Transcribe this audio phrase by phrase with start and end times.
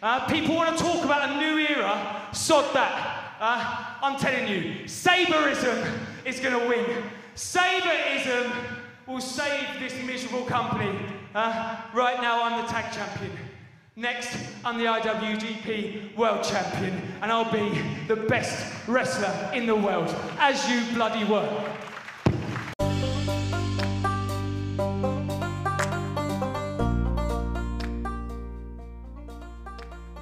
[0.00, 2.22] Uh, people want to talk about a new era.
[2.32, 3.34] Sod that.
[3.40, 5.92] Uh, I'm telling you, Saberism
[6.24, 7.04] is going to win.
[7.34, 8.52] Saberism
[9.06, 10.96] will save this miserable company.
[11.34, 13.32] Uh, right now, I'm the tag champion.
[13.96, 20.14] Next, I'm the IWGP World Champion, and I'll be the best wrestler in the world,
[20.38, 21.48] as you bloody were.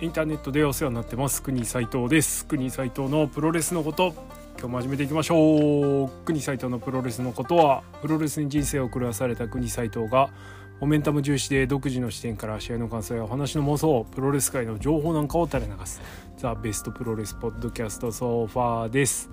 [0.07, 1.43] インターネットでお世話になってます。
[1.43, 2.46] 国斉藤です。
[2.46, 4.14] 国斉藤のプロレスのこと。
[4.57, 6.08] 今日も始めていきましょう。
[6.25, 10.31] 国斉藤のプロレスのことはプロレスに人生を狂わされた国斉藤が
[10.81, 16.00] モメンタム重視で独自の視点から試合の感想やお話の妄想プロレス界の情報なんかを垂れ流す。
[16.39, 19.29] ザ・ベストプロレスポッドキャストソファーです、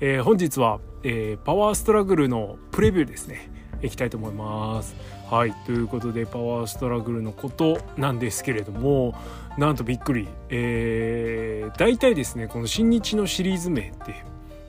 [0.00, 3.50] えー、本日は、えー、パワーストラグルのプレビューですね。
[3.82, 4.96] いきたいと思います。
[5.30, 5.52] はい。
[5.66, 9.14] ということでパワーストラグルのことなんですけれども
[9.58, 10.28] なんとびっくり。
[10.48, 14.24] えー、大体ですねこの新日のシリーズ名って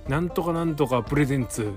[0.07, 1.71] なんとかなんとかプレゼンツ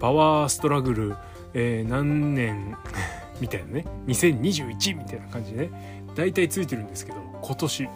[0.00, 1.16] パワーストラグル、
[1.52, 2.76] えー、何年
[3.40, 7.88] みたいなね2021みたいな感じでね大体ついてるんですけど今年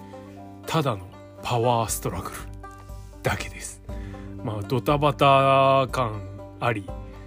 [0.67, 1.07] ただの
[1.43, 2.35] パワーストラグル
[3.23, 3.83] だけです。
[4.45, 6.21] まあドタバタ感
[6.61, 6.85] あり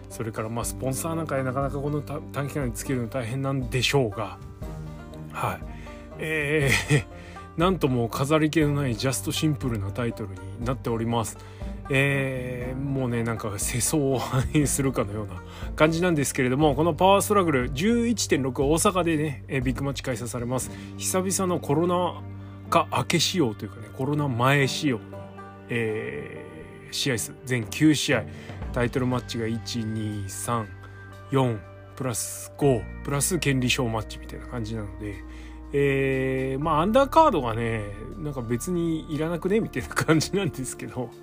[0.10, 4.38] それからまあスポンサーなんかでなかなかこの短期間につけるの大変なんでしょうが
[5.32, 5.60] はい。
[6.20, 7.06] えー、
[7.58, 11.38] なんとも飾り気のないジャストシンプルなタイトルになっております。
[11.90, 15.44] えー、もうねなんか世相を反映するかのような
[15.76, 20.72] 感じなんですけれどもこのパワーストラグル11.6大阪でね、ビッグマッチ開催されます。
[20.98, 22.22] 久々のコロナ
[22.70, 25.04] 禍明け仕様というかねコロナ前仕様の、
[25.70, 28.24] えー、試合数全9試合。
[28.72, 31.60] タイトルマッチが1234
[31.96, 35.16] プラス5プラス権利賞マッチみたいな感じなので
[35.74, 39.60] えー、まあアンダーカードがねなんか別にいらなくね？
[39.60, 41.10] みたいな感じなんですけど。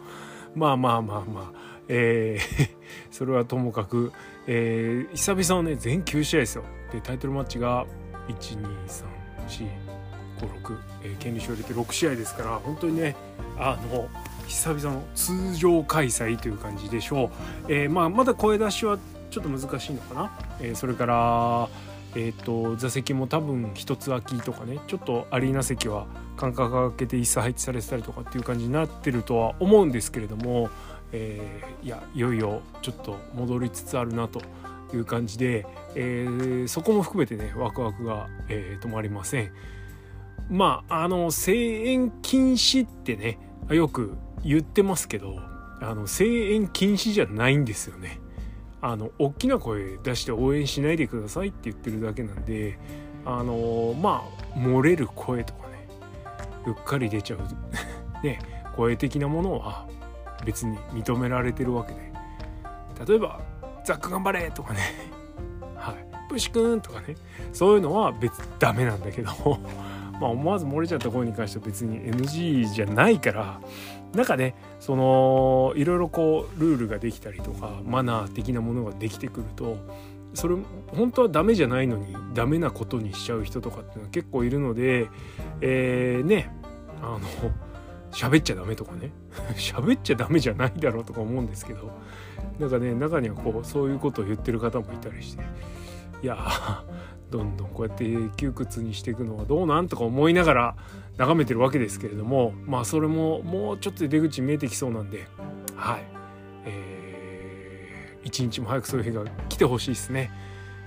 [0.55, 1.53] まあまあまあまあ、
[1.89, 2.71] えー
[3.11, 4.13] それはともかく、
[4.47, 6.65] えー、久々のね全9試合ですよ。
[6.93, 7.87] でタイトルマッチが
[8.29, 13.15] 123456、えー、権利賞入れて6試合ですから本当にね
[13.59, 14.09] あの
[14.47, 18.99] 久々の通常開催という感じでしょう、えー、まあ、まだ声出しは
[19.31, 21.69] ちょっと難しいのかな、えー、それから
[22.21, 30.69] えーと、座席も多分一つ空きとかねちょっとアリーナ席は間隔が空けて椅子配置されてたりとかっていう感じになってるとは思うんですけれども、
[31.13, 34.43] えー、いやいよいよちょっと戻りつつあるなと
[34.93, 35.65] いう感じで、
[35.95, 39.53] えー、そこも含めてねワクワクが、えー、止まりません。
[40.51, 41.53] まああの声
[41.89, 43.39] 援禁止ってね
[43.71, 45.37] よく言ってますけど
[45.81, 48.19] あの声援禁止じゃないんですよね。
[48.81, 52.79] あの大きな声出して応援しないでくださいって言ってるだけなんで
[53.25, 54.25] あのま
[54.55, 55.89] あ漏れる声とかね
[56.67, 57.41] うっかり出ちゃう
[58.25, 58.39] ね
[58.77, 59.87] 声的なものは
[60.45, 62.13] 別に認められてるわけで
[63.07, 63.41] 例えば
[63.85, 64.81] 「ザック頑張れ!」とかね
[65.75, 65.97] 「はい、
[66.29, 67.17] プシュくん!」とかね
[67.53, 69.31] そういうのは別ダメなんだけど
[70.21, 73.61] まあ思わず漏れちゃった声に関しては別に NG じゃないから
[74.15, 79.77] なんかねそのいろいろこうルールができたりとかマナー的なものができてくると
[80.35, 80.57] それ
[80.89, 85.09] 本当はダメじゃないのにダメなことにしちゃう人とかっていうのは結構いるので、
[85.61, 86.51] えー、ね
[87.03, 87.21] あの
[88.13, 89.11] 喋っちゃダメとかね。
[89.57, 91.91] 喋っちゃダメじゃないだろうとか思うんですけど
[92.59, 95.45] なんかね中にはこうそういうことを言ってる方もいたりして。
[96.23, 96.37] いや
[97.31, 98.07] どんどんこうやって
[98.37, 100.77] 窮屈にしていくのはどうなんとか思いながら
[101.17, 105.27] 眺めてるわけですけれどもまあそれももうちょっと出口見えてきそうなんで
[105.77, 106.03] はい。
[106.65, 110.31] えー、一日も早くそういう日が来てほしいですね。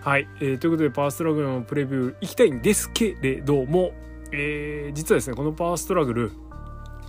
[0.02, 3.92] はい、えー、ということでパワーストラグルのプレビューいきたいんですけれども、
[4.31, 6.31] えー、実はですねこのパワーストラグル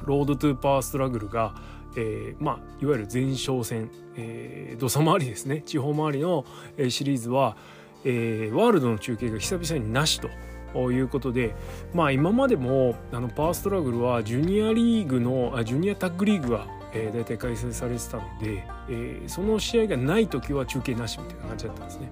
[0.04, 1.54] ロードトゥパワーストラグルが、
[1.97, 5.62] えー、まあいわゆる前哨戦、えー、土佐回りですね。
[5.62, 6.44] 地方回りの、
[6.77, 7.56] えー、シリーズは、
[8.05, 10.31] えー、ワールドの中継が久々になしと。
[10.75, 11.55] いうことで、
[11.93, 22.10] まあ、今までもあのパワーストラグルはジュニアリーグのあジュニアタッグリーグが、えー、大体開催されてたので、えー、その試合がない時は中継なしみたいな感じだったんですね。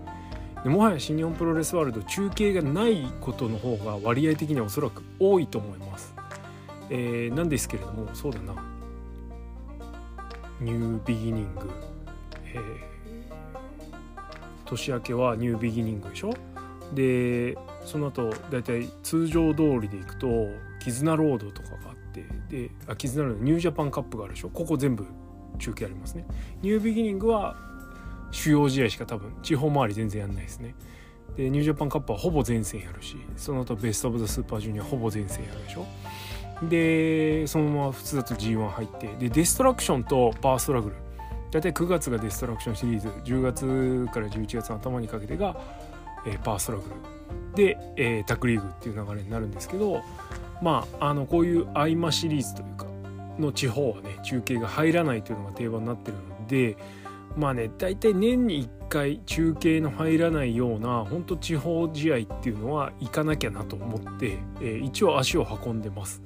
[0.67, 6.15] もはや新日本プロレスワールド中継がないことの方が割合的にはおそらく多いと思います。
[6.91, 8.53] えー、なんですけれどもそうだな
[10.61, 11.71] ニュービギニング、
[12.45, 12.90] えー
[14.71, 16.33] 年明けはニュービギニングでしょ？
[16.95, 20.49] でその後だいたい通常通りでいくと
[20.81, 24.49] 絆ロードとかがあってであ絆ロードニュージャパンカップがあるでしょ？
[24.49, 25.07] ここ全部
[25.59, 26.27] 中継ありますね。
[26.63, 27.57] ニュービギニングは
[28.33, 30.75] 主要試合しか多分地方周り全然やんないですね。
[31.37, 35.87] でニュージャパンカップはほぼ全戦やるしその後ベスト・オブ・ザ・スーパージュニアほぼ全戦やるでしょ？
[36.69, 40.97] でそのまま普通だと G1 入ってでデストラクションとパワーストラグル。
[41.50, 45.56] 大体9月がデストラクションシリーズ10月から11月の頭にかけてが、
[46.26, 46.91] えー、パワーストラグル
[47.56, 50.02] で、えー、タックリーグっていう流れになるんですけど
[50.62, 52.87] まああのこういう合間シリーズというか
[53.38, 56.76] の地方はね中継が入らないというのが定番になってるので
[57.37, 66.23] まあね大体年に1回中継の入らないような本当地方試合っていうのは行かなきゃなと思って、えー、一応足を運んでます。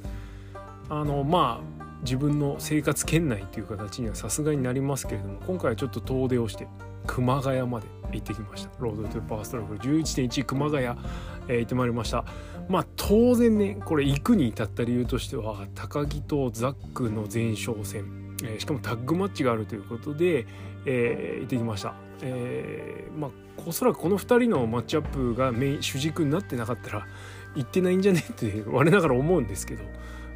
[0.88, 1.73] あのまあ
[2.04, 6.68] 自分の生活圏内という形にはさすがになりますけれども今回はちょっと遠出をして
[7.06, 8.70] 熊谷まで行ってきました。
[8.78, 9.80] ロードトゥパーストラグル。
[9.80, 12.24] 11.1熊谷、えー、行ってまいりました。
[12.68, 20.46] まあ当然ねこれ行くに至った理由としては高木とザックの前哨戦、えー、しかもタッグマッチがあるということで、
[20.86, 23.30] えー、行ってきました、えー、まあ
[23.66, 27.06] おそらくこの2人のマッチアップがメイン主軸になってなかったら
[27.54, 28.20] 行ってないんじゃね？
[28.20, 29.84] って我ながら思うんですけど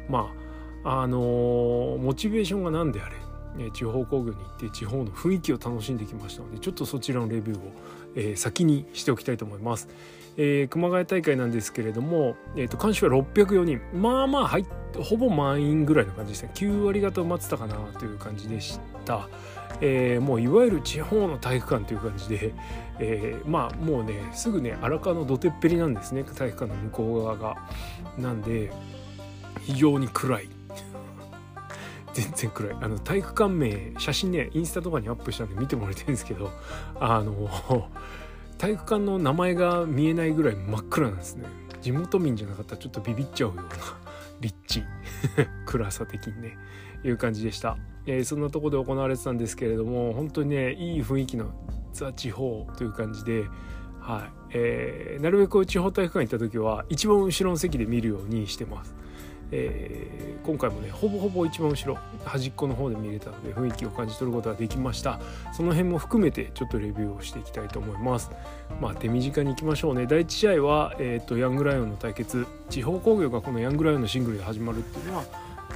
[0.07, 0.48] まあ
[0.83, 3.15] あの、モチベーションが何であれ
[3.71, 7.71] 地方工業に行って地方の雰囲気を楽しんできましたのでちょっとそちらのレビューを、
[8.15, 9.89] えー、先にしておきたいと思います、
[10.37, 13.81] えー、熊谷大会なんですけれども、えーと、監修は604人。
[13.93, 14.65] まあまあ入
[15.03, 19.29] ほぼ満員ぐらいの感じですね9割方埋まってたかなという感じでした、
[19.81, 22.53] えー、もういわゆる地方の体育館という感じで、
[22.99, 26.23] えー、まあもうねすぐね荒川の土手っぺりなんですね。
[26.23, 27.57] 体育館の向こう側が。
[28.17, 28.71] なんで
[29.61, 30.58] 非常に暗い。
[32.13, 32.77] 全然暗い。
[32.81, 36.51] あの体育館名写真ねインスタとかにアップしたんで見てもらいたいんですけど
[36.99, 37.89] あの
[38.57, 41.45] 体育館の名前が見えないぐらい真っ暗なんですね。
[41.81, 43.63] 地元民じゃなかったらちょっとビビっちゃうような
[44.41, 44.83] 立地。
[45.65, 46.57] 暗さ的にね。
[47.03, 51.51] いう感じでした、えー、そんなとこで行われてたんですけれども本当にねいい雰囲気の
[51.93, 53.45] ザ・地方という感じで
[53.99, 54.31] はい。
[54.51, 58.95] えー、なるべく地方体育館行った時は一番後ろの席で見るようにしてます。
[59.51, 65.19] えー、今回もねほぼほぼ一番後ろ端っこの方で見れたので雰囲気を感じ取ることができました。
[65.53, 68.31] その辺も含めてちょっとレビューをしていきたいと思います。
[68.81, 70.05] まあ手短にいきましょうね。
[70.05, 72.45] 第1試合は、えーと、ヤングライオンの対決。
[72.69, 75.23] 地方工業がこのヤングライオンのシングルで始まるっていうのは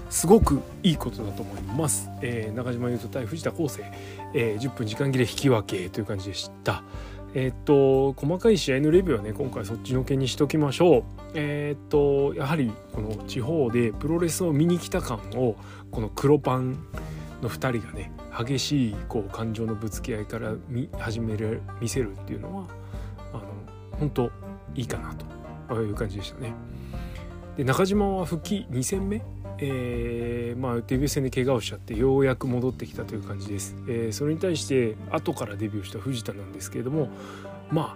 [0.10, 3.84] すごくいいことだと思います、えー、中島裕斗対藤田康生、
[4.34, 6.84] えー、10分時間切れ引き分けという感じでした。
[7.36, 11.04] えっと細かい試合のレビューはね今回そっちのけにしときましょう
[11.34, 15.56] えっとやはりこの地方でプロレスを見に来た感を
[15.92, 16.78] この黒パン
[17.42, 22.68] の2人がね激しいこう感情のぶつけ合いから見始める見せるっていうのは
[23.34, 23.44] あの
[24.00, 24.32] 本当
[24.76, 25.14] いいかな
[25.68, 26.54] という感じでしたね。
[27.58, 29.22] で中島は復帰2戦目
[29.66, 37.08] えー、まあ、デビュー戦で怪我をしちゃってようやく戻ってきたという感じです、えー、それに対して後からデビューした藤田なんですけれども
[37.72, 37.96] ま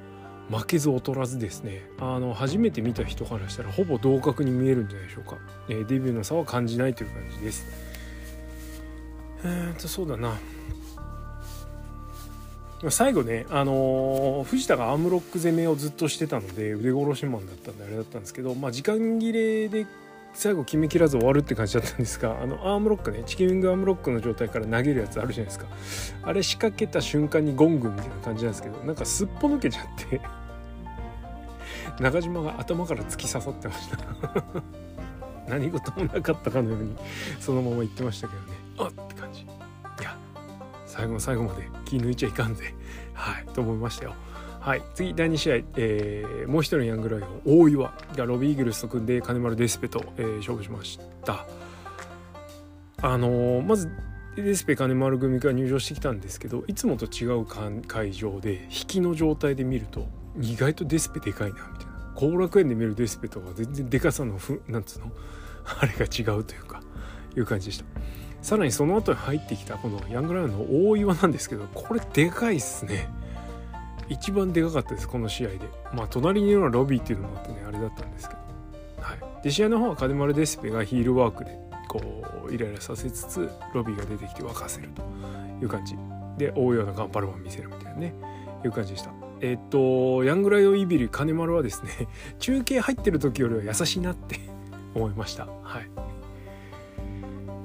[0.51, 1.89] あ負けず劣らずですね。
[1.99, 5.37] あの初めて見た人からしたらほぼ同格に見えるんじゃないでしょうか、
[5.67, 7.65] えー、デビューの差は感じないという感じです。
[9.43, 10.39] えーとそうだな。
[12.89, 19.87] 最後ね、あのー、藤田がアームロック攻めをずっとしてたので腕殺しマンだったんであれだったんですけど、まあ、時間切れで
[20.38, 23.24] 最後決めきらず終わるって感じだったんですが あのアームロックね。
[23.25, 25.66] チキンウィングアームロックの状態から投げるやつあるじゃないですか。
[26.22, 30.22] あれ仕掛けた瞬間にゴングみたいな感じなんですけどなんかすっぽ抜けちゃって。
[32.00, 33.98] 中島が頭から突き刺さってました。
[35.50, 36.95] 何事もなかったかのように
[37.39, 38.48] そのまま言ってましたけどね。
[38.77, 39.41] あっって感じ。
[39.41, 39.46] い
[40.03, 40.15] や
[40.86, 42.75] 最後の最後まで気抜いちゃいかんぜ。
[43.15, 44.13] はいと思いましたよ。
[44.67, 51.45] はい、次第2試合、えー、もう一人のヤングライオン大岩がロビーイーグルスと組んで金丸デスペと、えー、勝負しました。
[53.01, 53.89] あのー、まず
[54.36, 60.05] デスペ金丸組が入場してきたんですけどいつもと違う会場で引きの状態で見ると
[60.41, 62.12] 意外とデスペでかいなみたいな。
[62.15, 65.13] 後楽園で見るデスペとは全然でかさのふなんつうの？
[65.79, 66.81] あれが違うというか
[67.38, 67.86] いう感じでした。
[68.41, 73.07] さらにその後に入ってきたこのヤングライオンの大岩なんですけどこれでかいっすね。
[74.09, 75.59] 一番でかかったですこの試合で。
[75.93, 78.41] まあ隣にいるのはロビーっていうのもあってねあれだったんですけど、
[79.01, 82.01] はい、で試合の方は金丸デスペがヒールワークでこ
[82.47, 85.01] うイライラさせつつロビーが出てきて沸かせると
[85.61, 85.95] いう感じ。
[86.37, 88.13] で応用のガンパルマン見せるみたいなね
[88.63, 89.11] いう感じでした。
[89.41, 92.07] えっとヤングライオンイビル金丸はですね
[92.39, 94.39] 中継入ってる時よりは優しいなって
[94.95, 95.47] 思いました。
[95.63, 96.06] はい。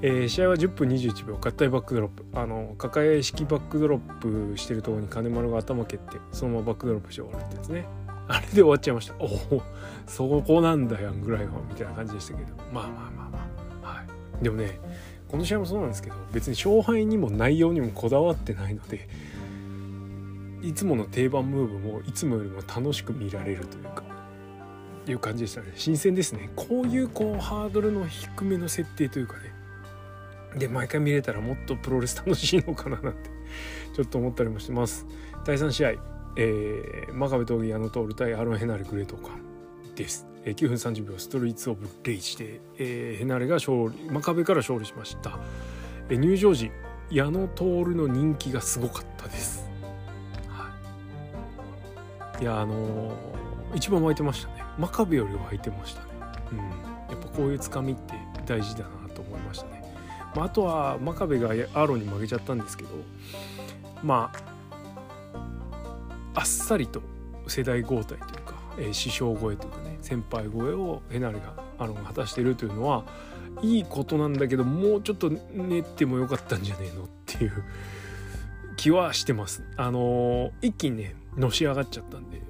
[0.05, 2.25] えー、試合は10分21秒合体バックドロップ。
[2.33, 7.85] あの抱え式バックドロップしてるところに金丸が頭蹴ってそのままバックドロップして終わるってやつね。
[8.27, 9.15] あれで終わっちゃいました。
[9.17, 9.63] おお
[10.05, 12.53] そこなんだヤングライオンみたいな感じでしたけど。
[12.73, 13.47] まあまあまあま
[13.83, 13.95] あ。
[13.99, 14.43] はい。
[14.43, 14.77] でもね
[15.29, 19.07] この試合もそうなんですけど別に勝敗にも内容にもこだわってないので
[20.61, 24.03] いつもの定番ムーブもいつもよりも楽しく見られるというか
[25.07, 25.71] いう感じでしたね。
[25.75, 26.49] 新鮮ですね。
[26.57, 29.62] こういうこうハードルの低めの設定というかね。
[30.57, 33.29] で毎回見れたらもっとプロレス楽しいのかななんて
[33.95, 35.05] ちょっと思ったりもしてます。
[35.45, 35.89] 第3試合、
[36.37, 45.37] えー、真壁闘技矢野徹対アロン・ヘナレグレートカンです、えー、9分30秒ストリート・オブ・レイジで、えー、ヘナレが勝利真壁から勝利しました、
[46.09, 46.71] えー、入場時
[47.11, 49.69] 矢野徹の人気がすごかったです、
[50.47, 50.71] は
[52.39, 53.13] い、いやあのー、
[53.75, 54.63] 一番湧いてましたね。
[54.77, 56.07] 真壁より湧いてましたね。
[56.51, 56.57] うん。
[56.57, 56.63] や
[57.15, 58.13] っぱこういうつかみって
[58.45, 59.02] 大事だな、
[60.35, 62.89] まあ、あとは真壁がアーロンに負けちゃったんですけど
[64.03, 64.53] まあ
[66.35, 67.01] あっさりと
[67.47, 73.03] 世代交代というか、えー、師匠超えというかね先輩超えをヘナレがアロンが果たしているというのは
[73.61, 77.63] いいことなんだけどもうちょっと練ってもよかったんじゃねえのっていう
[78.75, 79.63] 気はしてます。
[79.77, 82.41] あのー、一気にねのし上がっちゃったんで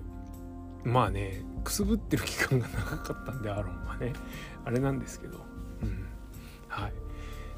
[0.85, 4.13] まあねくすぶってる期間が長かったんでアロンはね。
[4.65, 5.39] あれなんですけど、
[5.81, 6.05] うん、
[6.69, 6.93] はい。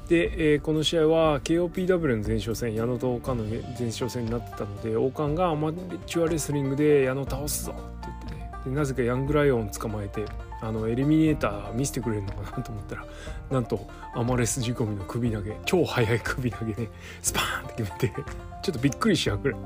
[0.08, 5.72] で、えー、この試合は KOPW の前哨戦矢野と王冠の前哨戦になってたので王冠がアマ
[6.06, 8.76] チュアレスリングで矢野倒すぞって言ってね。
[8.76, 10.24] なぜかヤングライオン捕まえて
[10.60, 13.06] あのエリミネーター見せてくれるのかなと思ったら
[13.50, 16.88] なんとアマレス仕込みの首投げ超速い首投げで、ね、
[17.20, 18.14] スパーンって決めて
[18.62, 19.60] ちょっとびっくりしちゃうくらい。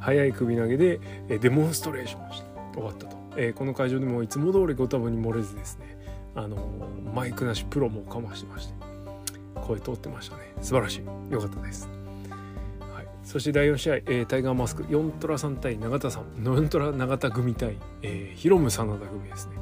[0.00, 1.00] 速い首投げで
[1.40, 5.98] デモンストレーションして終わったと、えー、この会場でもいつも通りご多分に漏れずですね
[6.34, 6.56] あの
[7.14, 8.85] マイクなしプロもかましてまして。
[9.66, 10.54] 声通ってましたね。
[10.60, 11.02] 素晴らしい。
[11.30, 11.88] 良かったです、
[12.80, 14.84] はい、そして第4試合、えー、タイガーマスク。
[14.84, 16.24] 4トラさん対永田さん。
[16.42, 19.56] 4トラ永田組対、えー、ヒロム真田組ですね。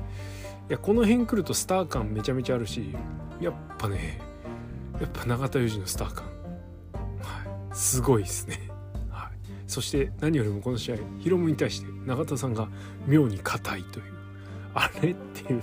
[0.69, 2.95] いやこの辺来るとスター感めちゃめちゃあるし
[3.39, 4.19] やっぱね
[4.99, 6.31] やっぱ永田裕二のスター感、は
[7.71, 8.71] い、すごいですね、
[9.11, 9.31] はい、
[9.67, 12.69] そして何よりもこの試合ヒロムに対して永田さんが
[13.07, 14.15] 妙に硬いという。
[14.75, 15.63] あれっていうね。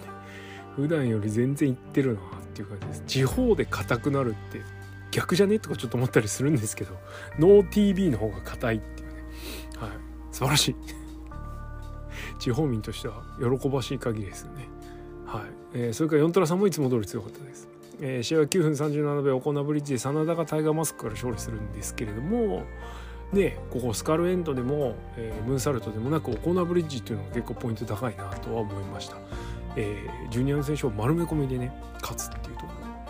[0.76, 2.20] 普段より全然いってるな
[2.66, 3.04] ていう感じです。
[3.08, 4.62] 地方で硬くなるって
[5.12, 5.60] 逆じゃね？
[5.60, 6.98] とかちょっと思ったりするんですけど
[7.38, 9.16] ノー TV の方が硬いっていうね。
[9.78, 9.90] はい。
[10.32, 10.76] 素晴らしい。
[12.40, 14.68] 地方民としては喜ばしい限りですよね。
[15.32, 15.42] はい、
[15.74, 17.70] えー、それから4トラさんもいつも通り強かったです、
[18.02, 22.66] えー、試合は9分37秒コナブリッジで真田がタイガーマスクから勝利するんですけれども
[23.32, 29.16] でここスカルエンドでも、えー、ムーンサルトでもなくオコーナブリッジっていうのが結構ポイント高いなとは思いました。
[29.78, 32.51] えー、ジュニアの選手を丸め込みでね勝つっていう。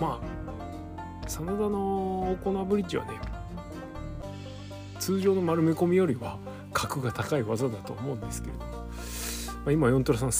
[0.01, 3.11] まあ真田のコーナーブリッジはね
[4.99, 6.39] 通常の丸め込みよりは
[6.73, 8.83] 格が高い技だと思うんですけれども、ま
[9.67, 10.31] あ、今四トラさん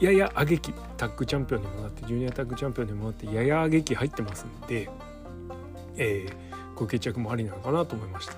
[0.00, 4.90] やや上げ期タッグチャンピオンにもなってジュニアタッグチャンピオンにもなってやや上げ期入ってますんで、
[5.96, 8.34] えー、ご決着もありなのかなと思いました。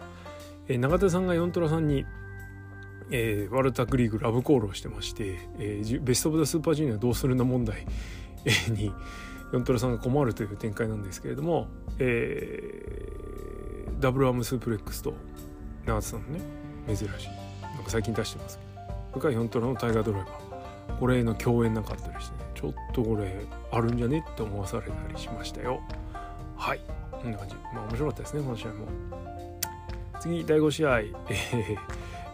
[0.68, 2.04] えー、永田さんが四トラさんに
[3.10, 7.86] えー、ワールドタッグリーグラブコールをしてまして、えー、ベスト・オブ・ザ・スーパージュニアどうするんだ問題
[8.68, 8.92] に
[9.52, 15.14] ヨントラさんが困るという展開なんですけれども、えー、ダブルアームスープレックスと
[15.86, 16.40] 永田さんのね
[16.86, 18.70] 珍しいなんか最近出してますけど
[19.10, 25.80] それからヨントラのタイガードライバーこれの共演なかったりしてねちょっとこれあるんじゃねって思わされたりしましたよ。
[26.56, 26.80] はい。
[27.12, 27.54] こんな感じ。
[27.72, 28.86] まあ面白かったですねこの試合も。
[30.20, 31.78] 次第5試合、えー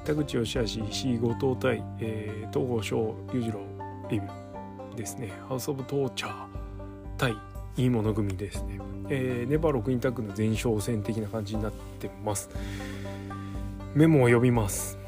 [0.05, 3.61] 田口義橋石井後藤対、えー、東郷翔裕次郎
[4.11, 4.27] リブ
[4.97, 5.33] ですね。
[5.49, 6.54] ハウス・オブ・トーチャー。
[7.25, 7.37] 対
[7.77, 8.79] いいもの組ですね、
[9.09, 12.51] えー、ネバー6人タッグの前哨戦的な感じになってます。
[13.95, 14.99] メモを読みます。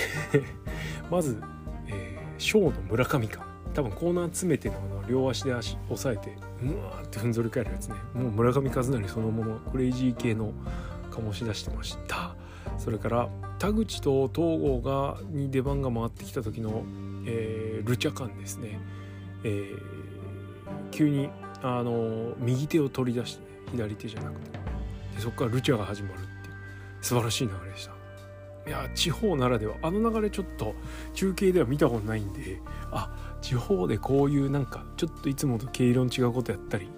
[1.10, 1.40] まず、
[1.88, 3.46] えー、ショーの村上か。
[3.74, 7.96] 多分コーナー詰めてのあの両足で足押さえてうわーってふんぞり返るやつね。
[8.14, 10.52] もう村上和成そのものクレイジー系の
[11.10, 12.34] 醸し出してました。
[12.78, 13.28] それから
[13.58, 16.84] 田口と東郷がに出番が回ってきた時の、
[17.26, 18.80] えー、ルチャ感ですね、
[19.44, 19.95] えー、
[20.90, 21.30] 急に
[21.62, 24.56] あの右手を取り出して、ね、左手じゃなくて。
[25.16, 26.54] でそこからルチャが始まるっていう
[27.00, 27.96] 素晴らしい流れでした。
[28.66, 30.74] いや地方ならではあの流れちょっと
[31.14, 36.90] 中継では見たことないんであ地方でこういうなんかちょっといつもと毛色の違うことやったり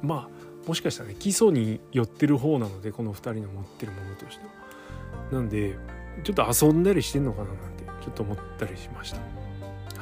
[0.00, 4.52] まあもしかしたらね基礎に寄ってる方なのでこの2人の持ってるものとしては。
[5.32, 5.76] なんで
[6.24, 9.18] ちょっと遊んだりしてんのかななんてちょっと思ったりしました。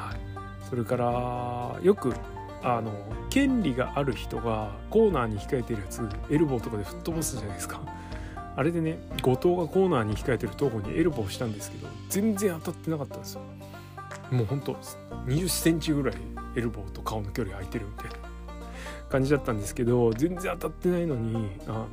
[0.01, 0.21] はい、
[0.69, 2.15] それからよく
[2.63, 2.93] あの
[3.31, 7.81] 権利がある人がコーナーに控えてるやつエルボーとかで吹っ飛ばすじゃないですか。
[8.57, 13.43] あれでね後藤がコーナーに控えてる東郷にエルボーしたんですけど全然当たってなかったんですよ。
[14.31, 14.77] もうほんと
[15.27, 16.15] 20センチぐらい
[16.57, 18.17] エルボーと顔の距離空いてるみたいな
[19.09, 21.89] 感じだったんですけど全然当たってないのにあの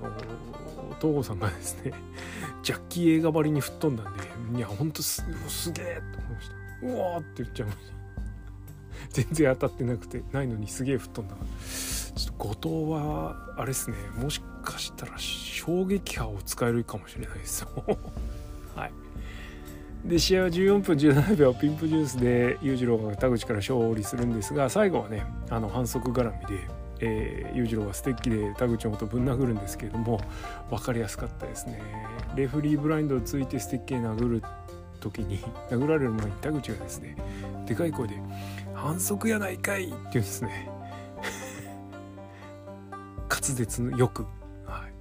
[0.99, 1.93] 東郷さんがですね
[2.63, 4.23] ジャッキー映画ばりに吹っ飛んだんで
[4.57, 7.96] いやほんとすすげえと思いましたうわーって言っちゃいました
[9.11, 11.35] 全然当たってなくてないのにすげえ吹っ飛んだ
[12.15, 13.97] ちょっと後藤はあれですね。
[14.21, 17.61] もしかしたら衝撃波を使えるかもしれないです。
[17.61, 17.69] よ
[18.75, 18.91] はい。
[20.05, 26.45] で試合は14分17秒ピンプジュースで裕次郎が田口から勝利するんですが最後はねあの反則絡み
[26.99, 30.21] で、裕次郎がステッキで田口のことぶん殴るんですけれども
[30.69, 31.81] 分かりやすかったですね。
[32.35, 34.43] レフリーブラインドをついてステッキで殴る
[34.99, 35.39] 時に
[35.69, 37.15] 殴られる前に田口がですね
[37.65, 38.15] でかい声で
[38.77, 40.69] 「反則やないかい!」って言うんですね。
[43.29, 44.25] 滑舌よく、
[44.65, 44.93] はい、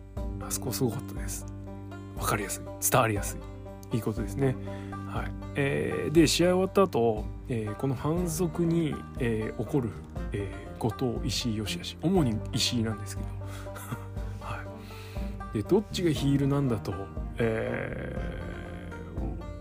[0.44, 1.46] あそこすごかったです。
[2.16, 2.90] 分かりやすい。
[2.90, 3.38] 伝わりやす
[3.92, 3.96] い。
[3.96, 4.56] いいことですね。
[5.06, 5.30] はい。
[5.54, 9.90] えー、で試合終わった後、えー、この反則に、えー、起こる、
[10.32, 13.28] えー、後藤石井 YOSHI-HASHI 主に石井なんですけど、
[14.40, 14.62] は
[15.54, 16.92] い、でどっちがヒールなんだと、
[17.38, 18.16] え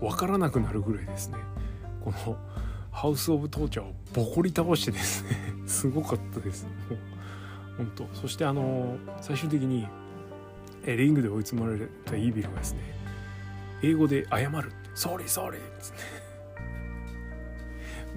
[0.00, 1.38] 分からなくなるぐらいですね。
[2.02, 2.36] この
[2.96, 6.66] ハウス・オブ・トーチャーをボコり倒してですね すごかったです。
[7.76, 8.08] 本当。
[8.14, 9.86] そしてあの最終的に
[10.86, 12.80] リングで追い詰められたイービルがですね
[13.82, 15.98] 英語で謝るって「ソーリーソーリー」っつって。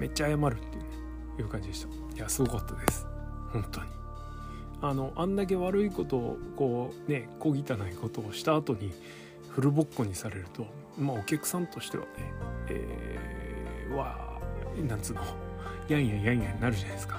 [0.00, 0.60] めっちゃ謝るっていうね
[1.40, 2.16] いう感じでした。
[2.16, 3.06] いやすごかったです。
[3.52, 3.86] 本当に。
[4.80, 8.94] あのあんだけ悪いことをこうね小汚いことをした後に
[9.50, 10.66] フルボッコにされると
[10.98, 12.10] まあお客さんとしてはね
[12.68, 14.29] えー、わ
[14.88, 15.22] なんつうの？
[15.88, 17.18] やんやんやんやんなるじゃないですか。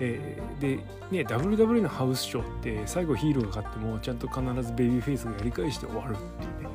[0.00, 0.76] えー、で、
[1.10, 6.68] ね、WWE のハウスショーって最後ヒーローが勝ってもちゃんと必ずベビーフェイスがやり返して終わるっていうね。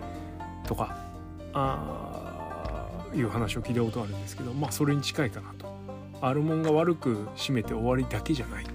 [0.65, 0.97] とか
[1.53, 5.71] あいう話を聞いたことあるんですけどまあそれに近いかなと。
[6.21, 8.65] アルモンが悪く締めて終わりだけじゃない。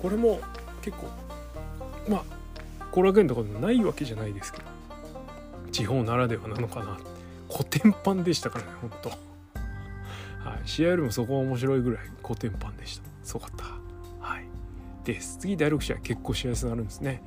[0.00, 0.40] これも
[0.82, 1.06] 結構
[2.08, 2.24] まあ
[2.92, 4.64] 後楽園とかでもないわけじゃないですけど
[5.72, 6.98] 地方ならではなのかな
[7.50, 9.10] 古典版でしたからねほんと、
[10.44, 13.04] はい、試合よりもそこは面白いぐらい古典版でした。
[13.22, 13.64] すごかった。
[14.20, 14.44] はい。
[15.04, 15.38] です。
[15.40, 17.22] 次第6試合結構試合数があるんですね。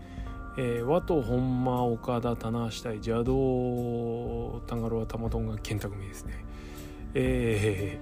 [0.60, 6.34] えー、和と本間岡田棚橋対邪道タンガロアタマトンが健太組ですね。
[7.14, 8.00] え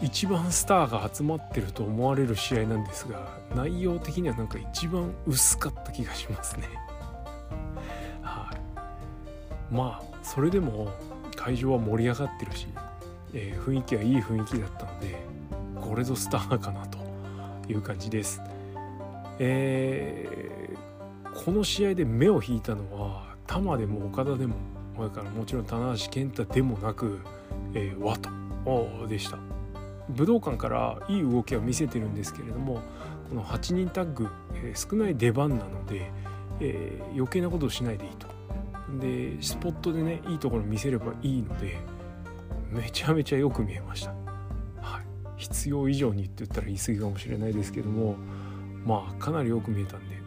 [0.00, 6.68] ー、一番スターが集まってると思われる試合なんですが内容的にはなんか一番薄かった気がしますね。
[8.22, 9.74] はい。
[9.74, 10.92] まあそれでも
[11.36, 12.66] 会場は盛り上がってるし、
[13.34, 15.16] えー、雰囲気はいい雰囲気だったので
[15.80, 16.98] これぞスターかなと
[17.68, 18.40] いう感じです。
[19.38, 20.50] えー
[21.44, 24.56] この試合で目を引いたのは玉でも岡田でも
[24.98, 27.20] だからもちろん棚橋健太でもなく、
[27.72, 28.30] えー、ワト
[29.08, 29.38] でした。
[30.10, 32.82] 武道館からいい動きは見せてるんですけれども
[33.28, 36.10] この8人タッグ、えー、少ない出番なので、
[36.60, 38.26] えー、余計なことをしないでいいと。
[39.00, 41.78] でスポットでねいいところ見せればいいので
[42.70, 44.10] めちゃめちゃよく見えました、
[44.80, 45.06] はい、
[45.36, 48.16] 必要以上にって言ったら言い過ぎかもしれないですけども
[48.84, 50.20] まあかなりよく見えたんで。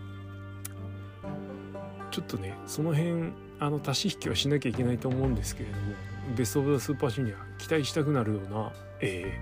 [2.13, 5.95] ちょっとねその辺あの足し引きはしなきゃいけないと思うんですけれども
[6.37, 9.35] ベスト・オブ・ザ・スーパージュニア期待したくなるような、え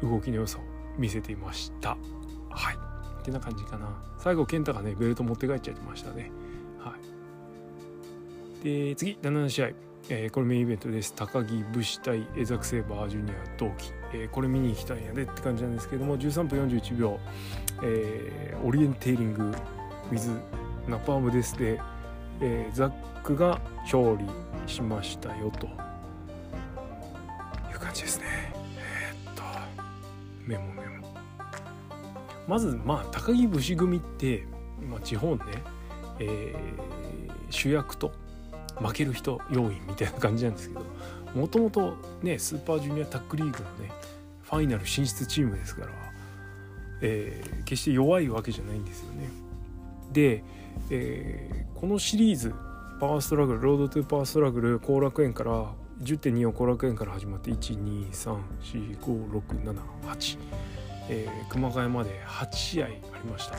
[0.00, 0.62] ー、動きの良さを
[0.96, 1.96] 見せていました。
[2.50, 2.76] はい。
[3.20, 3.88] ってな感じかな。
[4.18, 6.30] 最後健太がねベルト持って帰っちゃいましたね。
[6.78, 6.94] は
[8.60, 8.64] い。
[8.64, 9.70] で次7試合。
[10.08, 11.14] えー、これメインイベントです。
[11.14, 17.20] 高木武士対エザクセーバージュニア同期、えー、これ見に行きたいんやでって感じなんですけども13分41秒、
[17.84, 19.52] えー、オリエンテーリング
[20.10, 20.40] with
[20.88, 21.80] ナパームですで、
[22.40, 22.90] えー、ザッ
[23.22, 24.24] クが勝利
[24.66, 25.66] しましたよと。
[25.66, 25.70] い
[27.74, 28.24] う感じですね。
[28.26, 29.42] え、っと
[30.44, 31.06] メモメモ。
[32.48, 34.46] まずまあ高木武士組って、
[34.90, 35.42] まあ、地方ね、
[36.18, 38.12] えー、主役と
[38.82, 40.84] 負ける人要員みたいな感じなんですけど
[41.34, 43.92] もともとねスーパージュニアタックリーグのね
[44.42, 45.92] ファイナル進出チームですから、
[47.00, 49.30] えー、決して弱いわけじゃないんですよね。
[50.12, 50.44] で、
[50.90, 52.54] えー、このシリーズ
[53.00, 60.38] パワーストラグルロードトゥパワーストラグル後楽園から10.2を後楽園から始まって123456788、
[61.08, 63.58] えー、熊谷まで8試合ありました、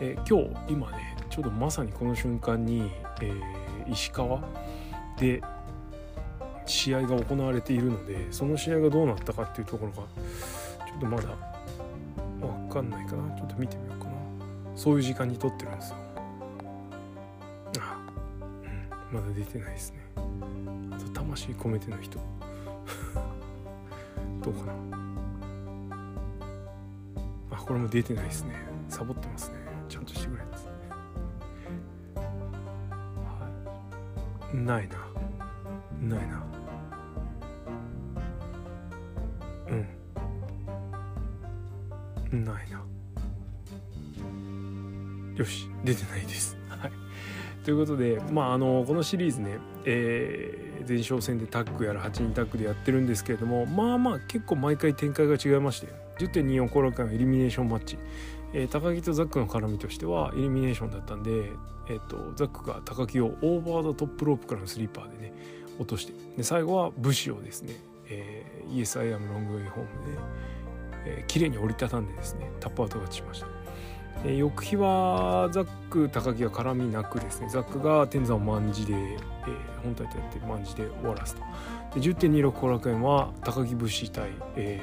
[0.00, 3.42] えー、今日今ねちょうどまさにこの瞬間に、えー、
[3.90, 4.40] 石川？
[5.18, 5.42] で
[6.66, 11.28] 試合が行われているのでその試合がどうなったかっていうところがちょっとまだ
[12.40, 13.34] 分かんないかな。
[13.36, 14.12] ちょっと見てみようかな。
[14.74, 15.96] そういう時間に撮ってるんですよ。
[17.80, 17.98] あ
[19.12, 19.20] うん。
[19.20, 19.98] まだ出てないですね。
[20.16, 20.20] あ
[20.98, 22.18] と魂込めての人。
[24.42, 24.72] どうかな。
[27.52, 28.54] あこれも出てないですね。
[28.88, 29.56] サボってますね。
[29.88, 30.65] ちゃんとしてくれです
[34.64, 34.96] ないな。
[36.16, 36.42] ないな。
[42.32, 42.44] うん。
[42.44, 42.82] ないな。
[45.36, 46.56] よし出てないです。
[46.68, 46.92] はい。
[47.64, 55.88] ということでまああのこのシリーズねえー、前哨戦でタッグやら8人タッグでやってるんですけれどもまあまあ結構毎回展開が違いまして
[56.18, 57.98] 10.24後楽のエリミネーションマッチ。
[58.56, 61.52] えー、高木とザックの絡みとしてはエリミネーションだったんで、
[61.90, 65.34] えーと、ザックが高木をオーバードトップロープからのスリーパーでね
[65.78, 67.74] 落としてで最後は BUSHI をですね、
[68.08, 70.20] えー、イエス・アイアム・ロング・ウェイ・ホームで、
[71.04, 73.46] えー、綺麗に折りたたんでですねタップアウト勝ちしました。
[74.24, 81.42] えー、翌日はザック高木が絡みなくですねザックが天山を卍で、えー、本体とやって卍で終わらすと。
[81.94, 84.80] で10.26後楽園は高木武士対、え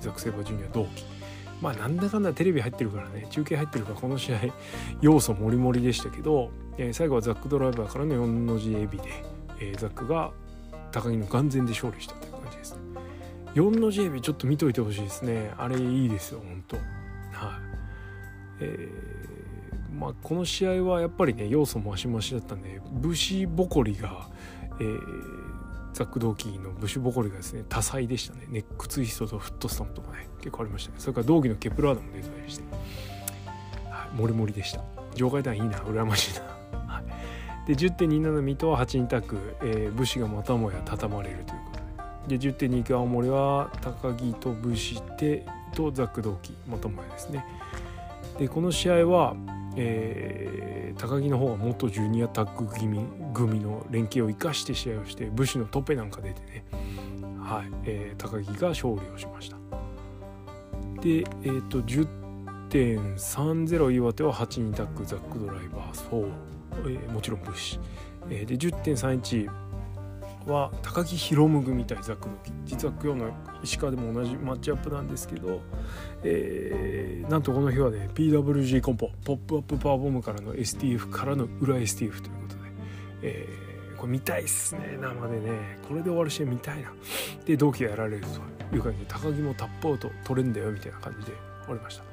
[0.00, 1.11] ー、ザック・セイバージュニア同期
[1.62, 4.40] まあなんだかんだテレビ入ってるからね中継入ってるからこの試合
[5.00, 9.04] 要素もりもりでしたけど、えー、最後はザックドライバーからの4の字エビで、
[9.60, 10.32] えー、ザックが
[10.90, 12.80] 高木の眼前で勝利したという感じですね。
[13.54, 15.52] 4の字エビちょっと見といてほしいですね。
[15.56, 16.76] あれいいですよ本当。
[16.76, 16.86] はい。
[18.60, 24.28] えー、まあこの試合はやっぱりね要素もマシマシだったんで武士ボコリが、
[24.80, 24.98] えー、
[26.02, 28.46] ザック・ドーキーのブッシュボコリがですね多彩でしたね。
[28.48, 30.96] ネックツイストとフットスタンプとかね結構ありましたね。
[30.98, 32.64] それから道着のケプラーダも出たりして、
[33.88, 34.82] はい、モリモリでした。
[35.14, 35.78] 場外弾いいな。
[35.78, 36.40] 羨ましいな、
[36.92, 37.02] は
[37.66, 41.78] い、で10.27水戸は8人タッグ、えー、武士がまたもや畳まれるというこ
[42.26, 42.38] とで。
[42.38, 47.44] で10.29青森は高木と武士でとザック・ドーキーまたもやですね。
[48.38, 49.36] でこの試合は
[49.74, 56.64] えー、高木の方は元ジュニアタッグ組組の連携を生かして試合をして武士のトペなんか出てね、
[57.40, 59.56] はいえー、高木が勝利をしました。
[61.00, 66.28] で、えーと、10.30岩手は8人タッグザックドライバーそう、
[66.86, 67.80] えー、もちろん武士、
[68.30, 69.50] えー、で10.31
[70.46, 73.30] は高木宏夢組対ザックの実は今日の
[73.62, 75.60] 石川でも同じマッチアップなんですけど、
[76.24, 82.61] えー、なんとこの日はね PWG コンポポップアップパワーボムからの STF からの裏 STF ということで、
[83.22, 85.78] えー、これ見たいっすね生でね。
[85.88, 86.92] これで終わる試合見たいな。
[87.44, 88.24] で同期がやられる
[88.70, 91.32] という感じで高木もタップアウト取れんだよみたいな感じで
[91.64, 92.04] 終わりました。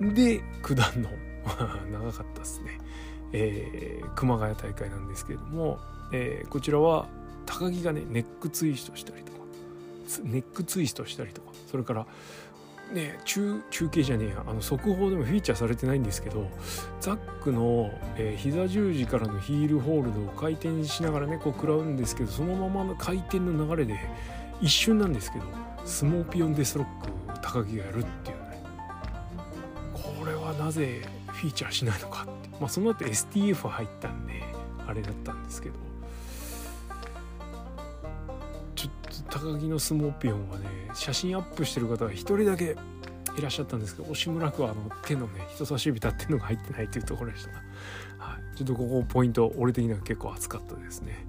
[0.00, 1.10] で九段の
[1.90, 2.78] 長かったっすね、
[3.32, 5.78] えー、熊谷大会なんですけれども、
[6.12, 7.08] えー、こちらは
[7.46, 9.38] 高木がねネックツイストしたりとか
[10.24, 12.06] ネックツイストしたりとかそれから
[12.92, 14.44] ね中中継じゃねえや。
[14.46, 16.48] あの速報でもフィーチャーされてないんですけど
[17.00, 23.98] ザックの、えー、膝十字からのヒールホールドを回転しながらねこう食らうんですけどそのままの回転の流れで
[24.60, 25.44] 一瞬なんですけど
[25.84, 28.62] スモーピオンデスロック高木がやるっていうね。
[29.92, 32.48] これはなぜフィーチャーしないのかって。
[32.60, 34.42] まあその後 STF 入ったんで
[34.86, 35.91] あれだったんですけど。
[39.32, 42.76] 高木のスモーピオンはね写真アップしてる方が1人だけ
[43.38, 47.50] いらっしゃったんですけど惜しむなくあの手のね人差し指立ってるのが入ってないっていうところでした、
[48.22, 51.26] はい、ちょっとここポイント俺的には結構熱かったですね。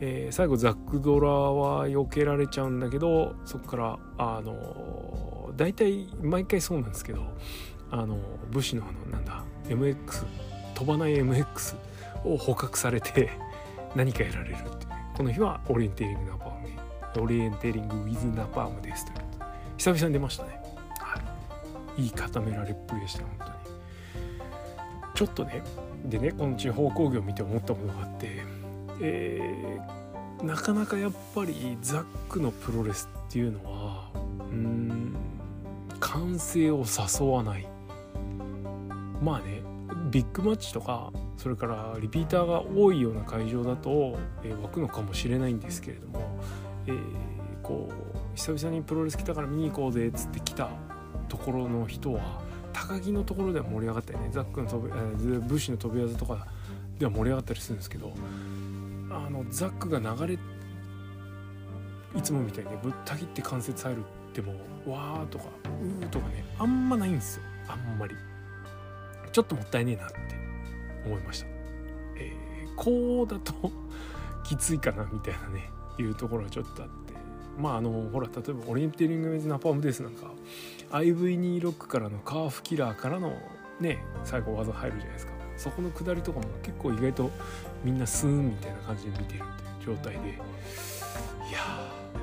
[0.00, 7.22] えー、最後ザックドラは避けられちゃうんだけどそこからあの大体毎回そうなんですけど
[7.90, 8.18] あの
[8.50, 10.24] 武士のあのなんだ MX
[10.74, 11.76] 飛ばない MX
[12.24, 13.30] を捕獲されて
[13.94, 16.54] 何かやられるっていう、ね、この日はオリエンテーリングナパ
[17.20, 19.18] オリエンテーリング・ウィズ・ナパームですという
[19.76, 20.60] 久々に出ましたね、
[20.98, 21.20] は
[21.96, 23.50] い、いい固められっぷりでした本当に。
[25.14, 25.62] ちょっとね
[26.04, 28.42] でねこの地方興行を見て思ったものがあって
[29.00, 35.16] えー、なかなかやっぱりザックのプロレスっていうのはうん
[36.00, 37.66] 歓声を誘わない。
[39.22, 39.62] まあね
[40.10, 46.40] ビッグマッチとかそれからリピーターが多いような会場だと、えー、湧くのかもしれないんですけれども
[46.86, 46.96] えー、
[47.62, 50.70] こう久々にプロレス来たから見に行こうぜっつって来た
[51.28, 52.42] ところの人は
[52.72, 54.28] 高木のところでは盛り上がったりね。
[54.32, 56.46] ザックの飛び、えー、武士の飛び技とか
[56.98, 58.12] では盛り上がったりするんですけど
[59.10, 60.38] あのザックが流れ
[62.18, 64.52] いつもみたいに、ね、ぶった切って関節入るっても
[64.86, 67.42] わーとかうーとかねあんまないんですよ。
[67.68, 68.14] あんまり。
[69.32, 70.14] ちょっともったいねえなって
[71.04, 71.46] 思いました、
[72.16, 73.72] えー、こうだと
[74.44, 75.70] きついかなみたいなね。
[75.98, 77.14] いうところはちょっとあって。
[77.58, 80.32] まああのほら例えばオリンピリング・ウェズ・ナパームデースなんか
[80.90, 83.32] IV26 からのカーフキラーからの
[83.80, 85.32] ね最後技入るじゃないですか。
[85.56, 87.30] そこの下りとかも結構意外と
[87.84, 90.32] みんなスーンみたいな感じで見てるっていう状態でい
[91.52, 91.60] や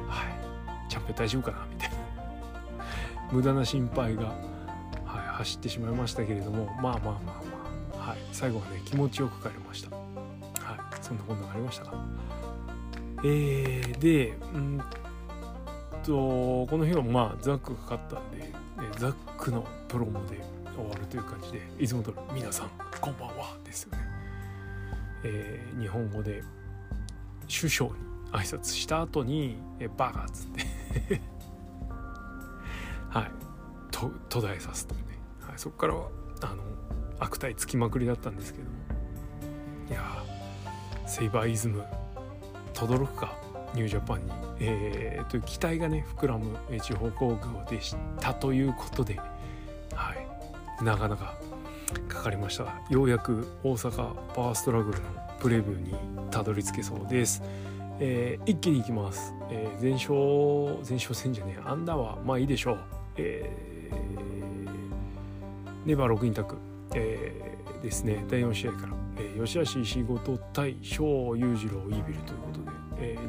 [0.07, 0.25] は
[0.87, 0.89] い。
[0.89, 1.95] チャンピオン大丈夫かなみたいな。
[3.31, 4.33] 無駄な心配が、はい、
[5.37, 7.13] 走ってしまいましたけれどもまあまあまあ
[7.95, 9.95] まあ、はい、最後はね気持ちよく帰りました。
[9.95, 10.01] はい。
[11.01, 12.05] そんなこんながありましたか。
[13.23, 14.81] えー、でうん
[16.03, 18.51] とこの日はまあザックが勝ったんで
[18.97, 20.39] ザックのプロモで
[20.75, 23.99] 終わるという感じでいつも通り「皆さんこんばんは」ですよね。
[25.23, 26.43] えー、日本語で
[27.47, 27.97] 首相に
[28.31, 30.47] 挨拶した後に「えバカ」っつっ
[31.07, 31.21] て。
[33.09, 33.31] はい。
[33.91, 36.07] と途絶えさすというね、はい、そこからは
[36.41, 36.63] あの
[37.19, 38.71] 悪態つきまくりだったんですけども。
[39.89, 40.23] いや
[41.05, 41.83] セイバーイズム。
[42.73, 43.35] 轟くか
[43.73, 47.37] ニュージャパンに、えー、という期待がね膨らむ地方工業
[47.69, 49.19] でしたということで、
[49.93, 50.13] は
[50.81, 51.35] い、なかなか
[52.07, 52.65] かかりました。
[52.89, 55.05] ようやく大阪パワーストラグルの
[55.39, 55.95] プレビューに
[56.29, 57.41] たどり着けそうです。
[57.99, 62.79] えー、一気にいきます、えー、前哨前哨戦じゃねえアンダーはまあいいでしょう、
[63.17, 66.57] えー、ネバー6人択、
[66.95, 68.25] えー、ですね。
[68.27, 72.60] 第4試合から、えー、吉橋石本対翔裕次郎イービルということで、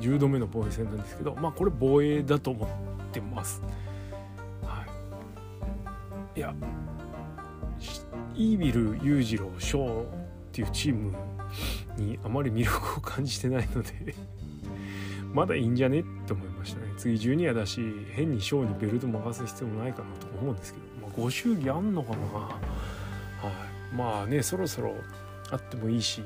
[0.00, 2.68] 10度目の防衛戦なんですけどまあこれ防衛だと思っ
[3.12, 3.62] てます。
[4.62, 4.85] は
[6.35, 6.55] い、いや
[8.35, 10.07] イービル裕次郎翔
[10.50, 11.14] っていうチーム
[11.96, 14.14] にあまり魅力を感じてないので
[15.33, 16.92] まだいいんじゃねって思いましたね。
[16.96, 17.81] 次ジュニアだし
[18.12, 22.16] 変にショーにベルト任す必要もないかなと思うんですけど、まあ、ご祝儀あんのかな。
[22.18, 22.59] は
[23.92, 23.94] い。
[23.94, 24.94] まあねそろそろ
[25.50, 26.22] あってもいいし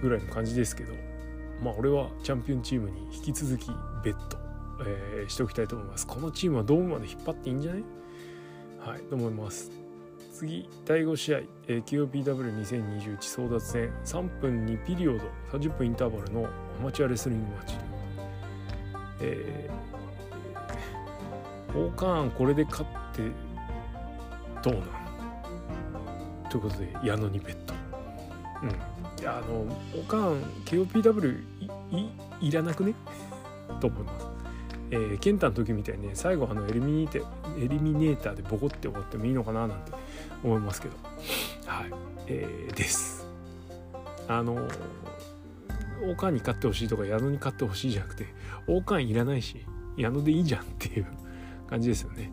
[0.00, 1.07] ぐらいの感じですけど。
[1.62, 3.68] まあ俺はチャンピオンチームに引き続き
[4.04, 4.38] ベッド、
[4.86, 6.06] えー、しておきたいと思います。
[6.06, 7.84] このチームはドームまで引っ張っていいんじゃない？
[8.80, 9.70] はいと思います。
[10.32, 13.92] 次第5試合、えー、QOPW2021 争奪戦。
[14.04, 16.46] 3分2ピリオド30分インターバルの
[16.80, 17.74] アマチュアレスリングマッチ
[19.20, 23.22] えー、オーカーンこれで勝って
[24.62, 24.84] どうなん？
[26.50, 27.74] ということで矢野にベッド
[28.62, 28.70] うん。
[29.20, 31.42] いやあのオーカーン KOPW
[32.40, 32.94] いいらなくね？
[33.80, 34.26] と思います。
[34.90, 39.92] えー、ケンタの時みたいにね最後あのエリミネーエリミネーターでボコって終わってもいいのかななんて
[40.42, 40.94] 思いますけど。
[41.66, 41.90] はい、
[42.26, 43.26] えー、です。
[44.28, 44.54] あの
[46.02, 48.26] 王冠に勝ってほしいとか矢野に勝ってほしいじゃなくて
[48.68, 51.06] 王冠いらないし矢野でいいじゃんっていう
[51.68, 52.30] 感じですよね。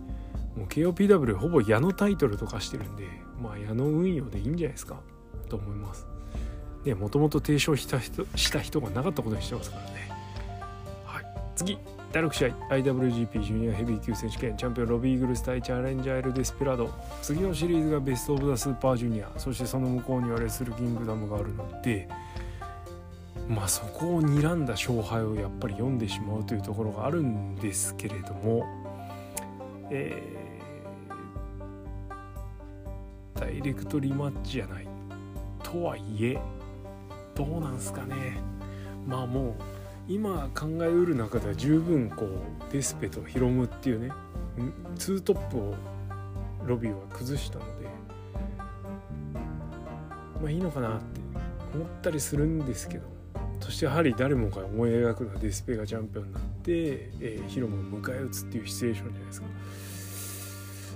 [0.56, 3.06] もう KOPW ほぼ矢野タイトルとかしてるんで
[3.42, 5.00] まあ矢野運用でいいんじゃないですか？
[5.50, 6.08] と思います。
[6.86, 10.10] でもともと提唱した人した人がなかったことにしてますからね。
[11.04, 11.26] はい。
[11.56, 11.80] 次。
[12.14, 12.50] 第6試合。
[12.70, 14.56] IWGP ジュニアヘビー級選手権。
[14.56, 16.94] チャンピオンロビー・イーグルス対チャレンジャーエル・デスペラード。
[17.24, 19.32] 次のシリーズがベスト・オブ・ザ・スーパージュニア。
[19.38, 22.08] そしてその向こうにはレスル・キングダムがあるので。
[23.50, 28.66] まあそこを睨んだ勝敗をやっぱり読んでしまうというところがあるんですけれども、
[29.92, 34.88] えー、ダイレクトリマッチじゃない。
[35.64, 36.40] とはいえ
[37.36, 38.38] どうなんすかね。
[39.06, 39.54] まあもう
[40.08, 44.12] 今考えうる中では十分こうデスペとヒロムっていうね
[44.98, 45.76] ツートップを
[46.66, 47.88] ロビーは崩したので
[50.42, 51.22] まあいいのかなって
[51.74, 53.16] 思ったりするんですけど
[53.60, 59.48] そしてやはり誰もが思い描くのはデスペがチャンピオンになって、えー、ヒロムを迎え撃つっていうシチュエーションじゃないですか。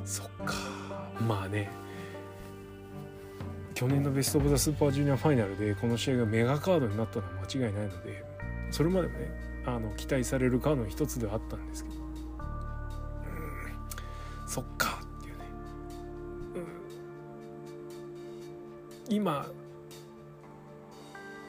[0.06, 0.54] そっか。
[1.28, 1.70] まあね。
[3.80, 8.26] 去年のベスト・オブ・ザ・スーパージュニアファイナルでこの試合がメガカードになったのは間違いないので
[8.72, 9.32] それまでもね
[9.66, 11.96] あの期待されるカードの一つではあったんですけど。
[11.96, 12.04] うん。
[14.50, 15.46] そっかっていうね、
[19.08, 19.48] うん、今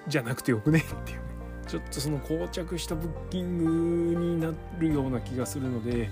[0.07, 1.25] じゃなくてよくねっていうね。
[1.67, 6.11] ちょっとその膠着したブッキングになるような気がするので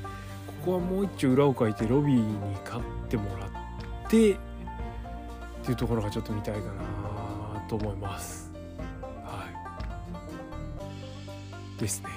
[0.48, 2.24] ここはもう一丁裏をかいてロビーに
[2.64, 4.47] 勝ってもらって
[5.68, 8.50] っていうところがちょっと見たいかなと思います。
[9.22, 9.44] は
[11.76, 11.80] い。
[11.80, 12.08] ですね。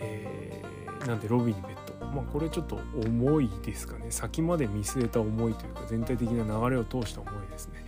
[0.00, 2.06] えー、なんでロビーにベッド。
[2.06, 4.06] まあこれちょっと重いですかね。
[4.10, 7.84] 先まで見据えた思いというか全体的な流れを通した思いですね。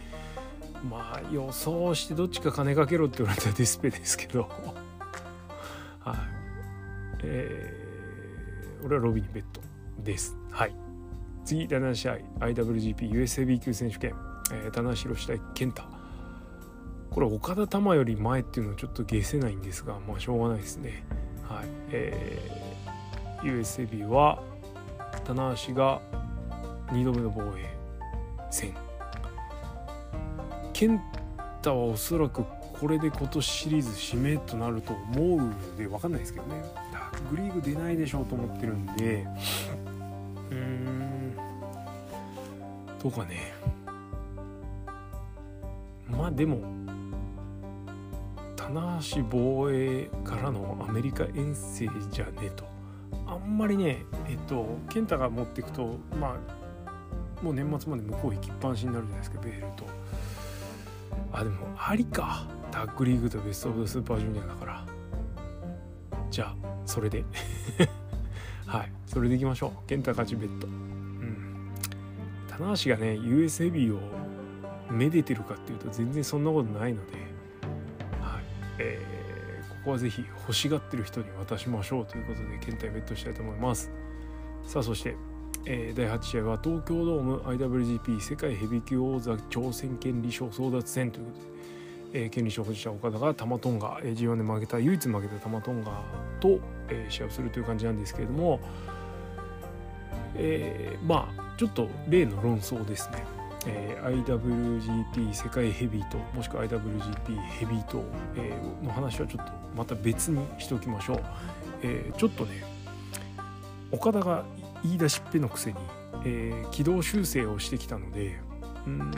[0.88, 4.42] まあ予想してどっちか金かけろって言われたらディスペですけど。
[5.98, 6.16] はい。
[7.24, 9.60] えー、俺はロビーにベッド
[10.04, 10.36] です。
[10.52, 10.76] はい。
[11.44, 12.18] 次第7試合。
[12.38, 14.14] IWGPUSAB 級選手権、
[14.52, 15.82] えー、棚橋宏対健太。
[17.10, 21.04] これ岡田玉より前っていうのはちょっと消せないんですがまあしょうがないですね。
[21.48, 21.66] はい。
[21.90, 24.42] えー、USB は
[25.24, 26.00] 棚橋が
[26.88, 27.68] 2度目の防衛
[28.50, 28.74] 戦。
[30.72, 31.00] 健
[31.58, 32.44] 太はおそらく
[32.82, 36.62] これで今年シリーズ締めとなると思うので分かんないですけどね。
[36.92, 39.26] ダークリーグ出ないでしょうと思ってるんで。
[40.50, 41.36] うーん。
[43.02, 43.54] どうかね。
[46.16, 46.60] まあでも
[48.56, 52.64] 棚橋防衛からのアメリカ遠征じゃねえと。
[53.26, 59.84] あんまりねえっと健太が持っていくとまあもう年末まで向こう行きっぱなしになるじゃないですかベールト
[61.32, 62.46] あでもありか。
[62.70, 64.84] タッグリーグとベスト・オブ・スーパージュニアだから。
[66.30, 66.54] じゃあ
[66.86, 67.24] それで。
[68.66, 68.92] はい。
[69.06, 69.86] それでいきましょう。
[69.86, 71.70] 健太勝ちベッドうん。
[72.48, 74.21] 棚橋がね US ヘビーを
[74.92, 77.12] めでてるかっていうと全然そんなことないので
[78.20, 78.42] はい。
[78.78, 83.90] えー、ここはぜひ欲しがってる人に渡しましょうということで検体ベットしたいと思います。
[84.66, 85.16] さあそして
[85.64, 96.02] えー、第8試合は東京ドーム IWGP 世界ヘビー級王座挑戦権利賞争奪戦ということで、えー、権利賞保持者岡田がタマトンガ、G1 で負けた唯一負けたタマトンガ
[96.40, 98.58] と、えー、試合をするという感じなんですけれども、
[100.34, 103.24] えー、まあちょっと例の論争ですね、
[103.66, 108.02] えー、IWGP 世界ヘビーともしくは IWGP ヘビーと、
[108.36, 111.22] えー、の話はちょっとまた別にしておきましょう、
[111.82, 112.64] えー、ちょっとね
[113.90, 114.44] 岡田が
[114.82, 115.78] 言い出しっぺのくせに、
[116.24, 118.38] えー、軌道修正をしてきたので
[118.86, 119.12] うん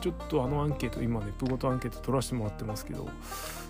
[0.00, 3.04] ちょっとあのアンケート今ねプゴトアンケート取らせてもらってますけど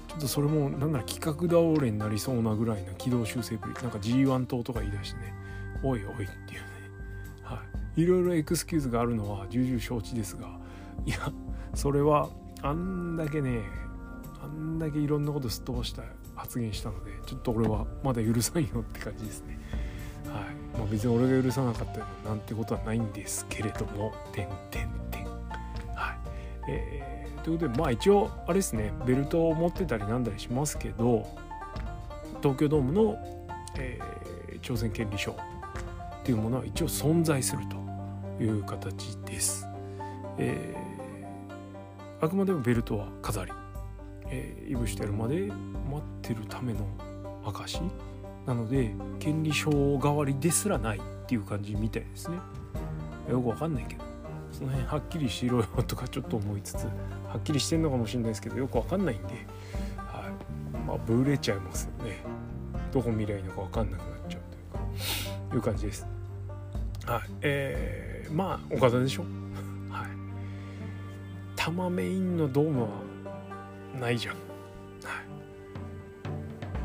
[0.09, 5.35] ちょっとそれもなんなら企画倒れになりそうなぐらいな軌道修正ぶりなんか G1 党とか言い出してね
[5.83, 6.74] おいおいっていう。
[7.97, 10.59] いろいろエクスキューズがあるのは重々承知ですが
[11.07, 11.33] いや
[11.75, 12.29] それは
[12.63, 13.61] あんだけね
[14.43, 16.03] あんだけいろんなことすっ飛ばした
[16.35, 19.59] 発言したのでちょっと俺はまだ許さんよって感じですね。
[20.27, 20.79] はい。
[20.79, 25.25] まあ、別に俺が許さなかったよなんてことはないんですけれども「てんてんてん」
[25.95, 26.71] はい。
[26.71, 28.93] えー、ということでまあ一応あれですね。
[29.07, 31.27] ベルトを持ってたりなんだりしますけど
[32.43, 33.17] 東京ドームの、
[33.79, 35.37] えー、挑戦権利賞っ
[36.25, 37.84] ていうものは一応存在すると。
[38.41, 39.67] いう形です。
[40.39, 43.53] えー、あくまでもベルトは飾り、
[44.29, 45.55] えー、いぶしてるまで待
[45.99, 46.87] ってるための
[47.45, 47.81] 証
[48.47, 49.71] なので権利証
[50.03, 52.39] 代わりですらないっていう感じみたいですね。
[53.31, 54.05] よくわかんないけど。
[54.53, 56.91] その辺はっきりしろよとかちょっと思いつつは
[57.39, 59.27] っきりしてんのかもしれないですけどよくわかんないんで、
[59.97, 62.19] はい、まあブレちゃいますよね。
[62.93, 64.43] どこ見りゃいいのかわかんなくなっちゃう
[65.51, 65.59] というか。
[65.59, 66.07] いう感じです。
[67.05, 67.23] はい。
[67.43, 69.23] えー、まあ岡田でしょ。
[69.91, 70.09] はい。
[71.57, 72.89] 玉メインのドームは
[73.99, 74.35] ないじゃん。
[74.35, 74.41] は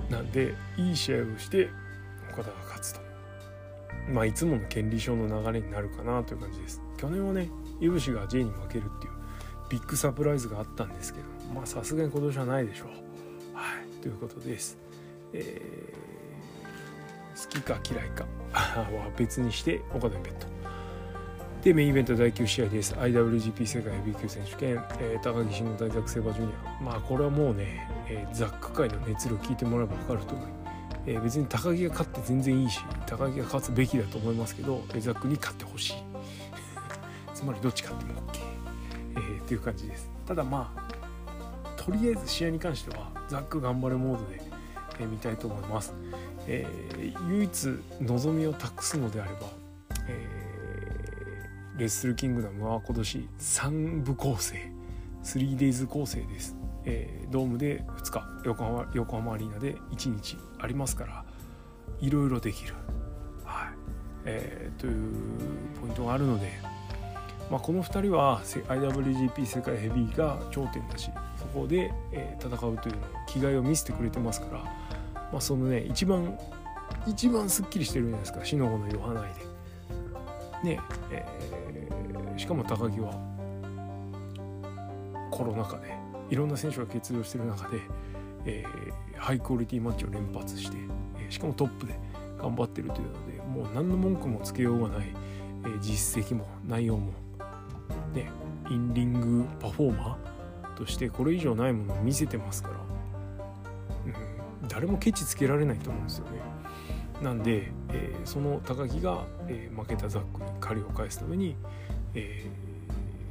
[0.10, 0.12] い。
[0.12, 1.70] なんでいい試合をして
[2.32, 3.02] 岡田が勝つと。
[4.12, 6.82] まあいつもの権利賞の流れになるかなという感じです。
[6.98, 7.50] 去年はね
[7.80, 9.14] いぶしが J に負けるっていう
[9.70, 12.88] ビッグサプライズがあったんですけどまあさすがに今年はないでしょう。
[13.56, 14.02] はい。
[14.02, 14.78] ということです。
[15.34, 18.26] えー、好きか嫌いか
[18.76, 20.48] は別にして岡田ベット。
[21.64, 22.94] でメインイベント第9試合です。
[22.94, 30.48] IWGP 世界ヘビー級選手権、えー、高木慎吾大学セバージュニアまあこれはもうね、えー、ザック界の熱量聞いてもらえば分かると思い
[31.06, 35.94] えー、別に高木が勝って全然いいし高木が勝つべきだと思いますけどザックに勝ってほしい。
[37.36, 38.40] つまりどっち勝っても OK、
[39.16, 40.10] えー、っていう感じです。
[40.26, 44.42] ただまあとりあえず試合に関してはザック頑張れモードで、
[45.00, 45.94] えー、見たいと思います、
[46.48, 49.40] えー、唯一望みを託すのであれば、
[50.08, 50.39] えー
[51.80, 54.70] レッスルキングダムは今年3部構成
[55.24, 61.26] 3days 構成です、えー、ドームで2日横浜横浜アリーナで1日ありますから
[62.02, 62.74] いろいろできる、
[63.46, 63.68] はい。
[64.26, 65.14] えー、という
[65.82, 66.52] ポイントがあるので、
[67.50, 74.64] まあ、この2人は IWGP 世界ヘビーが頂点だしそこで、え、戦うというの気概を見せてくれてますから、
[75.32, 76.38] まあ、そのね一番
[77.06, 78.44] 一番すっきりしてるじゃないですか。
[78.44, 79.49] 死の子の言わないで。
[80.64, 80.80] ね
[81.12, 83.14] えー、しかも高木は
[85.32, 85.94] コロナ禍で
[86.30, 87.80] いろんな選手が欠場している中で、
[88.46, 90.78] えー、ハイクオリティマッチを連発して、
[91.18, 91.98] え、しかもトップで
[92.38, 95.14] 頑張ってるというのでもう何の文句もつけようがない、え、
[95.80, 97.14] 実績も内容も
[98.14, 98.30] ね
[98.70, 102.76] インリングパフォーマーとしてこれ以上ないものを見せてますから、
[104.62, 106.32] うん、誰もケチつけられないと思うんですよね。
[107.22, 111.56] なんで、えー、その高木が、えー、負けたザックに借りを返すために、
[112.14, 112.46] え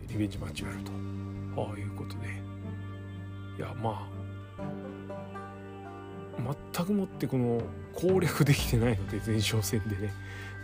[0.09, 0.93] ー、リベンジマッチをやると。
[1.61, 2.29] ああいうことで。
[3.59, 4.19] いやまあ
[6.75, 7.61] 全くもってこの
[7.93, 10.13] 攻略できてないので前哨戦でね。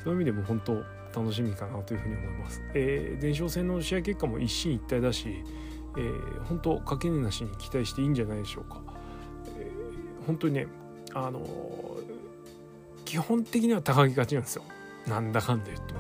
[0.05, 0.74] そういう意味でも本当
[1.18, 5.42] 楽しみかなというふうに思います、えー、前哨戦の試合結果も一進一退だし、
[5.97, 8.82] えー、本当賭け値なしに期待していいんじゃないでしょうか、
[9.59, 10.66] えー、本当にね
[11.14, 11.40] あの
[13.15, 14.65] 基本的には高木勝ちなんですよ。
[15.07, 15.95] なんだかんだ言うと。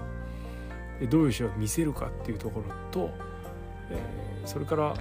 [0.98, 3.08] でどういう試合を見せるかっていうところと、
[3.88, 4.96] えー、それから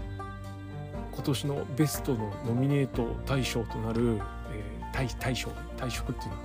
[1.12, 4.20] 今年のベストのノミネート大賞となる、
[4.52, 5.50] えー、大大賞。
[5.76, 6.38] 大賞っていうのは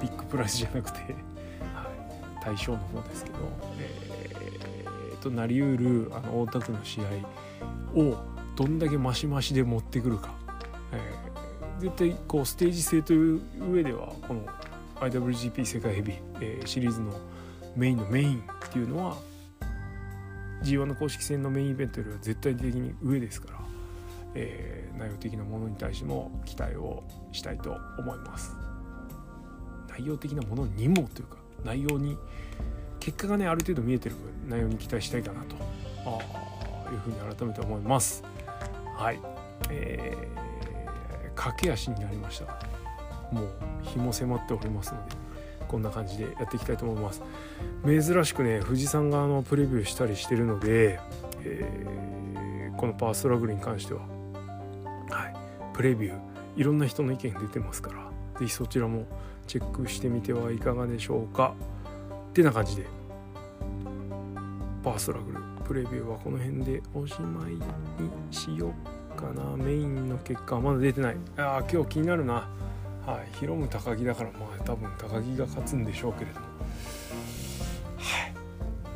[0.00, 1.12] ビッグプライスじゃなくて、はい、
[2.42, 3.36] 大賞の方ですけど、
[3.78, 8.16] えーとなりうるあの大田区の試合を
[8.56, 10.32] どんだけマシマシで持ってくるか、
[10.92, 14.46] えー、絶対こうステージ性という上ではこの
[15.00, 17.12] IWGP 世界ヘビー、えー、シリーズの
[17.74, 19.16] メインのメインっていうのは
[20.62, 23.58] G1 の公式戦のメインイベントよりは絶対的に上ですから、
[24.34, 28.54] えー、内容的なものに対しても期待をしたいと思います。
[29.88, 32.16] 内容的なものにもというか内容に
[33.00, 35.56] 結果がねある程度見えてる分内容に期待したいかなと
[36.06, 38.22] あいうふうに改めて思います。
[38.96, 39.20] はい。
[39.70, 42.69] えー、駆け足になりました。
[43.32, 43.48] もう
[43.82, 45.16] 日も迫っておりますので
[45.68, 47.22] こんな感じでやっていきたいと思います。
[47.84, 50.98] 珍しくね富士山側のプレビューしたりしてるので、
[51.44, 55.34] えー、このパワーストラグルに関してははい
[55.74, 56.18] プレビュー
[56.56, 59.06] いろんな人の意見出てますから是非そちらも
[59.46, 61.54] チェックしてみてはいかがでしょうか。
[62.30, 62.84] ってな感じで
[64.84, 67.60] パワーストラグルプレビューはこの辺でおしまいに
[68.30, 68.72] しよ
[69.16, 69.56] うかな。
[69.56, 71.16] メインの結果はまだ出てない。
[71.36, 72.48] ああ今日気になるな。
[73.10, 78.32] はい、広む高木だからまあ多分高木が勝つんでしょうけれども、はい、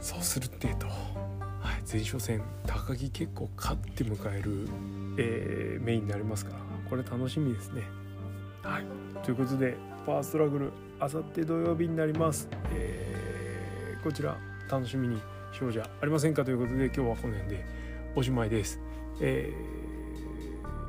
[0.01, 4.69] そうするってえと、はい、前哨戦高木結構勝って迎える、
[5.19, 6.59] えー、メインになりますから
[6.89, 7.83] これ楽しみですね。
[8.63, 8.85] はい、
[9.25, 14.39] ということでファーストラグルあさって土曜日になります、えー、こちら
[14.71, 15.21] 楽しみに
[15.53, 16.45] しようじゃありませんか？
[16.45, 17.65] ということで今日はこの辺で
[18.15, 18.79] おしまいです。
[19.21, 19.74] えー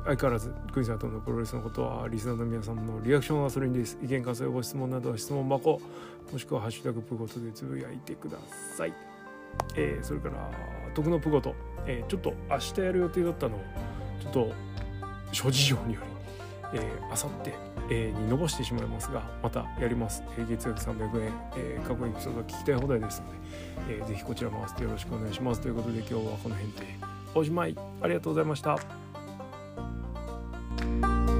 [0.06, 3.98] 相変わらずクイズアートのプロレスのことはリスナーの皆さんのリアクションはそれにです。
[4.02, 5.80] 意見感想ご質問などは質問箱
[6.32, 8.38] もしくはハッシュタグプゴトでつぶやいてくだ
[8.76, 8.94] さい、
[9.74, 10.50] えー、それから
[10.94, 11.54] 徳のプゴト、
[11.86, 13.60] えー、ちょっと明日やる予定だったのを
[14.20, 14.52] ちょっと
[15.32, 16.00] 諸事情によ
[16.72, 17.54] り、えー、あさって、
[17.90, 23.38] えー、に伸ばしてしまいますがまたやります、えー、月額300円、えー、過去エピソード聞きたい放題ですので、
[23.98, 25.60] えー、ぜひこちらも合わせてよろしくお願いします。
[25.60, 26.86] ということで今日はこの辺で
[27.34, 27.76] おしまい。
[28.00, 29.05] ありがとうございました。
[30.86, 31.35] 嗯。